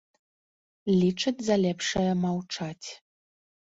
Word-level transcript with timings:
Лічаць 1.01 1.41
за 1.51 1.55
лепшае 1.69 2.09
маўчаць. 2.27 2.87